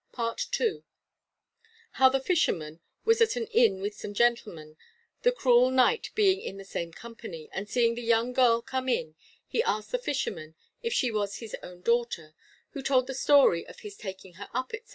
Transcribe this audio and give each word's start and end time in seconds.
PART 0.11 0.47
II. 0.59 0.81
How 1.91 2.09
the 2.09 2.19
fisherman 2.19 2.79
was 3.05 3.21
at 3.21 3.35
an 3.35 3.45
inn 3.51 3.81
with 3.81 3.93
some 3.93 4.15
gentlemen, 4.15 4.75
the 5.21 5.31
cruel 5.31 5.69
Knight 5.69 6.09
being 6.15 6.41
in 6.41 6.57
the 6.57 6.65
same 6.65 6.91
company, 6.91 7.49
and 7.51 7.69
seeing 7.69 7.93
the 7.93 8.01
young 8.01 8.33
girl 8.33 8.63
come 8.63 8.89
in, 8.89 9.13
he 9.45 9.61
asked 9.61 9.91
the 9.91 9.99
fisherman 9.99 10.55
if 10.81 10.91
she 10.91 11.11
was 11.11 11.35
his 11.35 11.55
own 11.61 11.81
daughter, 11.81 12.33
who 12.71 12.81
told 12.81 13.05
the 13.05 13.13
story 13.13 13.63
of 13.67 13.81
his 13.81 13.95
taking 13.95 14.33
her 14.41 14.49
up, 14.55 14.71
&c. 14.71 14.79